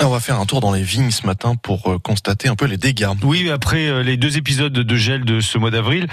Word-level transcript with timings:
On 0.00 0.08
va 0.10 0.20
faire 0.20 0.38
un 0.38 0.44
tour 0.44 0.60
dans 0.60 0.72
les 0.72 0.82
vignes 0.82 1.10
ce 1.10 1.26
matin 1.26 1.54
pour 1.54 1.90
euh, 1.90 1.98
constater 1.98 2.48
un 2.48 2.56
peu 2.56 2.66
les 2.66 2.76
dégâts. 2.76 3.08
Oui, 3.22 3.48
après 3.50 3.86
euh, 3.86 4.02
les 4.02 4.16
deux 4.16 4.36
épisodes 4.36 4.72
de 4.72 4.96
gel 4.96 5.24
de 5.24 5.40
ce 5.40 5.56
mois 5.56 5.70
d'avril, 5.70 6.08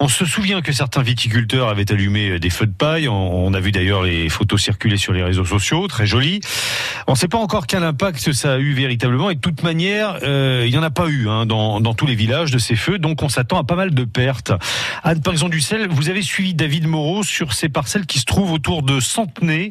on 0.00 0.08
se 0.08 0.24
souvient 0.24 0.60
que 0.60 0.72
certains 0.72 1.02
viticulteurs 1.02 1.68
avaient 1.68 1.90
allumé 1.90 2.30
euh, 2.30 2.38
des 2.38 2.50
feux 2.50 2.66
de 2.66 2.72
paille. 2.72 3.08
On 3.08 3.52
a 3.54 3.60
vu 3.60 3.72
d'ailleurs 3.72 4.02
les 4.02 4.28
photos 4.28 4.62
circuler 4.62 4.96
sur 4.96 5.12
les 5.12 5.22
réseaux 5.22 5.44
sociaux, 5.44 5.88
très 5.88 6.06
jolies. 6.06 6.40
On 7.06 7.12
ne 7.12 7.16
sait 7.16 7.26
pas 7.26 7.38
encore 7.38 7.66
quel 7.66 7.82
impact 7.82 8.32
ça 8.32 8.54
a 8.54 8.58
eu 8.58 8.74
véritablement. 8.74 9.30
Et 9.30 9.34
de 9.34 9.40
toute 9.40 9.62
manière, 9.62 10.18
il 10.22 10.70
n'y 10.70 10.78
en 10.78 10.82
a 10.82 10.90
pas 10.90 11.08
eu 11.08 11.28
hein, 11.28 11.46
dans, 11.46 11.94
tous 11.94 12.06
les 12.06 12.14
villages 12.14 12.50
de 12.50 12.58
ces 12.58 12.76
feux. 12.76 12.98
Donc 12.98 13.22
on 13.22 13.28
s'attend 13.28 13.58
à 13.58 13.64
pas 13.64 13.76
mal 13.76 13.92
de 13.92 14.04
pertes. 14.04 14.52
Anne 15.02 15.20
du 15.50 15.60
sel, 15.60 15.88
vous 15.88 16.10
avez 16.10 16.22
suivi 16.22 16.54
David 16.54 16.86
Moreau 16.86 17.22
sur 17.22 17.54
ces 17.54 17.68
parcelles 17.68 18.06
qui 18.06 18.18
se 18.18 18.24
trouvent 18.24 18.52
autour 18.52 18.82
de 18.82 19.00
Centenay. 19.00 19.70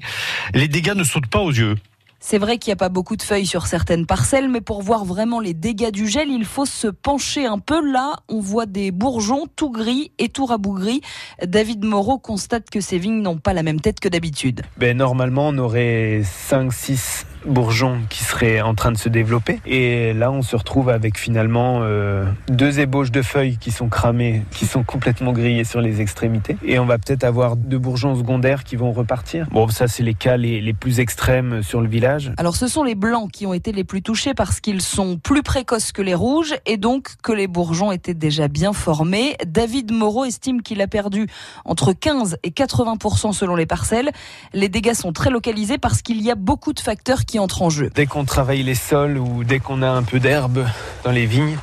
Les 0.53 0.67
dégâts 0.67 0.95
ne 0.95 1.03
sautent 1.03 1.27
pas 1.27 1.39
aux 1.39 1.51
yeux. 1.51 1.75
C'est 2.23 2.37
vrai 2.37 2.59
qu'il 2.59 2.69
n'y 2.69 2.73
a 2.73 2.77
pas 2.77 2.89
beaucoup 2.89 3.15
de 3.15 3.23
feuilles 3.23 3.47
sur 3.47 3.65
certaines 3.65 4.05
parcelles, 4.05 4.47
mais 4.47 4.61
pour 4.61 4.83
voir 4.83 5.05
vraiment 5.05 5.39
les 5.39 5.55
dégâts 5.55 5.89
du 5.89 6.07
gel, 6.07 6.29
il 6.29 6.45
faut 6.45 6.67
se 6.67 6.87
pencher 6.87 7.47
un 7.47 7.57
peu. 7.57 7.81
Là, 7.83 8.17
on 8.29 8.39
voit 8.39 8.67
des 8.67 8.91
bourgeons 8.91 9.47
tout 9.55 9.71
gris 9.71 10.11
et 10.19 10.29
tout 10.29 10.45
rabougris. 10.45 11.01
David 11.43 11.83
Moreau 11.83 12.19
constate 12.19 12.69
que 12.69 12.79
ces 12.79 12.99
vignes 12.99 13.23
n'ont 13.23 13.39
pas 13.39 13.53
la 13.53 13.63
même 13.63 13.81
tête 13.81 13.99
que 13.99 14.07
d'habitude. 14.07 14.61
Ben, 14.77 14.95
normalement, 14.95 15.47
on 15.47 15.57
aurait 15.57 16.21
5-6 16.21 17.25
bourgeons 17.45 17.99
qui 18.09 18.23
seraient 18.23 18.61
en 18.61 18.75
train 18.75 18.91
de 18.91 18.97
se 18.97 19.09
développer. 19.09 19.59
Et 19.65 20.13
là, 20.13 20.31
on 20.31 20.41
se 20.41 20.55
retrouve 20.55 20.89
avec 20.89 21.17
finalement 21.17 21.79
euh, 21.81 22.25
deux 22.47 22.79
ébauches 22.79 23.11
de 23.11 23.21
feuilles 23.21 23.57
qui 23.57 23.71
sont 23.71 23.89
cramées, 23.89 24.43
qui 24.51 24.65
sont 24.65 24.83
complètement 24.83 25.31
grillées 25.31 25.63
sur 25.63 25.81
les 25.81 26.01
extrémités. 26.01 26.57
Et 26.63 26.79
on 26.79 26.85
va 26.85 26.97
peut-être 26.97 27.23
avoir 27.23 27.55
deux 27.55 27.77
bourgeons 27.77 28.15
secondaires 28.15 28.63
qui 28.63 28.75
vont 28.75 28.91
repartir. 28.91 29.47
Bon, 29.51 29.67
ça, 29.69 29.87
c'est 29.87 30.03
les 30.03 30.13
cas 30.13 30.37
les, 30.37 30.61
les, 30.61 30.73
plus 30.73 30.99
extrêmes 30.99 31.61
sur 31.61 31.81
le 31.81 31.87
village. 31.87 32.31
Alors, 32.37 32.55
ce 32.55 32.67
sont 32.67 32.83
les 32.83 32.95
blancs 32.95 33.31
qui 33.31 33.45
ont 33.45 33.53
été 33.53 33.71
les 33.71 33.83
plus 33.83 34.01
touchés 34.01 34.33
parce 34.33 34.59
qu'ils 34.59 34.81
sont 34.81 35.17
plus 35.17 35.43
précoces 35.43 35.91
que 35.91 36.01
les 36.01 36.15
rouges 36.15 36.55
et 36.65 36.77
donc 36.77 37.09
que 37.23 37.31
les 37.31 37.47
bourgeons 37.47 37.91
étaient 37.91 38.13
déjà 38.13 38.47
bien 38.47 38.73
formés. 38.73 39.35
David 39.45 39.91
Moreau 39.91 40.25
estime 40.25 40.61
qu'il 40.61 40.81
a 40.81 40.87
perdu 40.87 41.27
entre 41.65 41.93
15 41.93 42.37
et 42.43 42.49
80% 42.49 43.33
selon 43.33 43.55
les 43.55 43.65
parcelles. 43.65 44.11
Les 44.53 44.69
dégâts 44.69 44.93
sont 44.93 45.13
très 45.13 45.29
localisés 45.29 45.77
parce 45.77 46.01
qu'il 46.01 46.21
y 46.21 46.31
a 46.31 46.35
beaucoup 46.35 46.73
de 46.73 46.79
facteurs 46.79 47.25
qui 47.25 47.30
entre 47.39 47.61
en 47.61 47.69
jeu. 47.69 47.89
Dès 47.93 48.05
qu'on 48.05 48.25
travaille 48.25 48.63
les 48.63 48.75
sols 48.75 49.17
ou 49.17 49.43
dès 49.43 49.59
qu'on 49.59 49.81
a 49.81 49.89
un 49.89 50.03
peu 50.03 50.19
d'herbe 50.19 50.65
dans 51.03 51.11
les 51.11 51.25
vignes, 51.25 51.57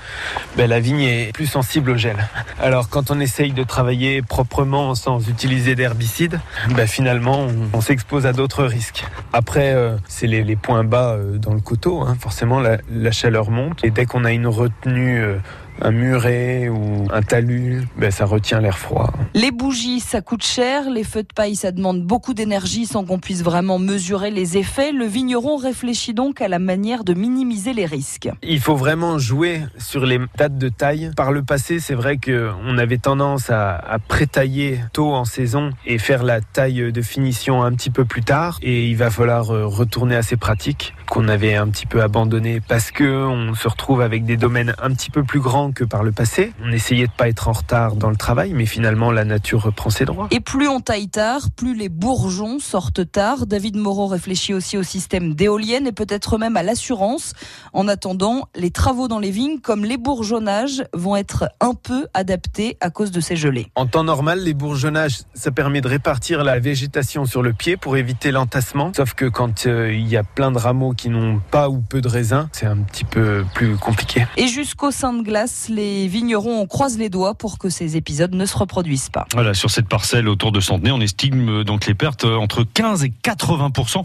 ben 0.57 0.69
la 0.69 0.81
vigne 0.81 1.03
est 1.03 1.33
plus 1.33 1.47
sensible 1.47 1.91
au 1.91 1.97
gel. 1.97 2.17
Alors 2.61 2.89
quand 2.89 3.11
on 3.11 3.21
essaye 3.21 3.53
de 3.53 3.63
travailler 3.63 4.23
proprement 4.23 4.95
sans 4.95 5.29
utiliser 5.29 5.75
d'herbicide, 5.75 6.41
ben 6.71 6.87
finalement 6.87 7.47
on, 7.73 7.81
s'expose 7.81 8.27
à 8.27 8.33
d'autres 8.33 8.65
risques. 8.65 9.05
Après, 9.33 9.73
euh, 9.75 9.97
c'est 10.09 10.27
les, 10.27 10.57
points 10.57 10.85
bas 10.85 11.13
euh, 11.13 11.39
dans 11.39 11.55
le 11.55 11.61
coteau. 11.61 12.03
Hein. 12.03 12.17
Forcément, 12.21 12.61
la, 12.61 12.79
la, 12.91 13.13
chaleur 13.13 13.51
monte 13.51 13.85
et 13.85 13.91
dès 13.91 14.07
qu'on 14.07 14.25
a 14.25 14.33
une 14.33 14.47
retenue 14.47 15.21
euh, 15.21 15.39
un 15.81 15.91
muret 15.91 16.69
ou 16.69 17.07
un 17.13 17.23
talus, 17.23 17.83
ben 17.97 18.11
ça 18.11 18.25
retient 18.25 18.61
l'air 18.61 18.79
froid. 18.79 19.13
Les 19.35 19.51
bougies, 19.51 20.01
ça 20.01 20.21
coûte 20.21 20.45
cher. 20.45 20.91
Les 20.91 21.05
feux 21.05 21.23
de 21.23 21.33
paille, 21.35 21.57
ça 21.57 21.73
demande 21.73 22.03
beaucoup 22.03 22.35
d'énergie 22.35 22.87
sans 22.87 23.05
qu'on 23.05 23.19
puisse 23.19 23.43
vraiment 23.43 23.79
mesurer 23.79 24.31
les 24.31 24.57
effets. 24.57 24.93
Le 24.93 25.05
vigneron 25.05 25.57
réfléchit 25.57 26.15
donc 26.15 26.41
à 26.41 26.49
la 26.49 26.59
manière 26.59 27.05
de 27.05 27.15
minimiser 27.15 27.73
les 27.73 27.87
risques. 27.87 28.29
Il 28.43 28.61
faut 28.61 28.77
vraiment 28.77 29.19
jouer 29.19 29.63
sur 29.79 30.07
les 30.07 30.19
dates 30.37 30.59
de 30.59 30.69
taille. 30.69 31.11
Par 31.17 31.33
le 31.33 31.43
passé, 31.43 31.81
c'est 31.81 31.95
vrai 31.95 32.19
qu'on 32.19 32.79
avait 32.79 32.99
tendance 32.99 33.51
à, 33.51 33.77
à 33.77 33.99
prétailler 33.99 34.81
tôt 34.93 35.15
en 35.15 35.25
saison 35.25 35.71
et 35.87 35.99
faire 35.99 36.23
la 36.23 36.41
taille 36.41 36.93
de 36.93 37.03
finition 37.03 37.63
un 37.63 37.73
petit 37.73 37.91
peu 37.91 38.05
plus 38.05 38.23
tard. 38.23 38.59
Et 38.63 38.89
il 38.89 38.97
va 38.97 39.11
falloir 39.11 39.51
euh, 39.51 39.67
retourner 39.67 40.17
à 40.17 40.23
ces 40.23 40.37
pratiques 40.37 40.95
qu'on 41.07 41.29
avait 41.29 41.55
un 41.55 41.69
petit 41.69 41.87
peu 41.87 42.03
abandonnées 42.03 42.61
parce 42.61 42.91
que 42.91 43.27
on 43.27 43.55
se 43.55 43.69
retrouve 43.69 44.01
avec 44.01 44.25
des 44.25 44.37
domaines 44.37 44.75
un 44.83 44.93
petit 44.93 45.11
peu 45.11 45.23
plus 45.23 45.41
grands 45.41 45.68
que 45.73 45.85
par 45.85 46.03
le 46.03 46.13
passé. 46.13 46.53
On 46.63 46.71
essayait 46.71 47.07
de 47.07 47.13
pas 47.13 47.29
être 47.29 47.49
en 47.49 47.53
retard 47.53 47.97
dans 47.97 48.11
le 48.11 48.17
travail, 48.17 48.53
mais 48.55 48.67
finalement 48.67 49.11
la 49.11 49.25
nature 49.25 49.63
reprend 49.63 49.91
ses 49.91 50.05
droits. 50.05 50.29
Et 50.31 50.41
plus 50.41 50.69
on 50.69 50.81
taille 50.81 51.09
tard, 51.09 51.51
plus 51.55 51.75
les 51.75 51.89
bourgeons 51.89 52.59
sortent 52.59 53.11
tard. 53.11 53.47
David 53.47 53.77
Moreau 53.77 54.07
réfléchit 54.07 54.55
aussi 54.55 54.77
au 54.77 54.83
système 54.83 55.35
d'éoliennes 55.35 55.87
et 55.87 55.93
peut-être 55.93 56.39
même 56.39 56.57
à 56.57 56.63
l'assurance. 56.63 57.33
En 57.73 57.89
attendant, 57.89 58.49
les 58.55 58.71
travaux 58.71 59.09
dans 59.09 59.19
les 59.19 59.31
vignes, 59.31 59.61
comme 59.61 59.85
les 59.85 59.97
bourgeonnages, 59.97 60.85
vont 60.93 61.17
être 61.17 61.49
un 61.61 61.75
peu 61.75 62.07
adaptés 62.15 62.77
à 62.81 62.91
cause 62.91 63.11
de 63.11 63.21
ces 63.21 63.37
gelées. 63.37 63.71
En 63.75 63.87
temps 63.87 64.05
normal, 64.05 64.41
les 64.41 64.55
bourgeonnages, 64.55 65.21
ça 65.35 65.51
permet 65.51 65.81
de 65.81 65.89
répartir 65.89 66.45
la 66.45 66.59
végétation 66.59 67.25
sur 67.25 67.43
le 67.43 67.53
pied 67.53 67.77
pour 67.77 67.97
éviter 67.97 68.31
l'entassement. 68.31 68.93
Sauf 68.95 69.15
que 69.15 69.27
quand 69.27 69.67
euh, 69.67 69.93
il 69.93 70.09
y 70.09 70.17
a 70.17 70.25
plein 70.25 70.51
de 70.51 70.59
rameaux 70.59 70.93
qui 70.93 71.09
n'ont 71.09 71.41
pas 71.51 71.69
ou 71.69 71.81
peu 71.81 72.01
de 72.01 72.09
raisins, 72.09 72.49
c'est 72.53 72.67
un 72.67 72.79
petit 72.79 73.05
peu 73.05 73.45
plus 73.55 73.77
compliqué. 73.77 74.27
Et 74.37 74.49
jusqu'au 74.49 74.91
sein 74.91 75.13
de 75.13 75.23
glace, 75.23 75.58
les 75.69 76.07
vignerons 76.07 76.67
croisent 76.67 76.99
les 76.99 77.09
doigts 77.09 77.35
pour 77.35 77.59
que 77.59 77.69
ces 77.69 77.97
épisodes 77.97 78.35
ne 78.35 78.47
se 78.47 78.57
reproduisent 78.57 79.09
pas. 79.09 79.27
Voilà, 79.35 79.55
sur 79.55 79.71
cette 79.71 79.89
parcelle 79.89 80.29
autour 80.29 80.53
de 80.53 80.61
Centenay, 80.61 80.93
on 80.93 81.01
estime 81.01 81.49
euh, 81.49 81.65
donc 81.65 81.87
les 81.87 81.95
pertes 81.95 82.25
euh, 82.25 82.37
entre 82.37 82.63
15 82.63 83.05
et 83.05 83.13
80% 83.25 83.73
Si 83.83 83.99
vous 83.99 84.05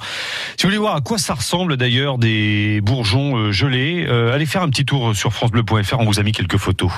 voulez 0.64 0.78
voir 0.78 0.96
à 0.96 1.02
quoi 1.02 1.18
ça 1.18 1.36
ressemble 1.36 1.78
d'ailleurs 1.78 2.18
des 2.18 2.82
bourgeons 2.82 3.38
euh, 3.38 3.52
gelés, 3.52 4.08
allez 4.08 4.46
faire 4.46 4.64
un 4.64 4.70
petit 4.70 4.86
tour 4.86 5.16
sur 5.16 5.34
francebleu.fr, 5.34 6.00
on 6.00 6.06
vous 6.06 6.20
a 6.20 6.24
mis 6.24 6.32
quelques 6.32 6.58
photos. 6.58 6.92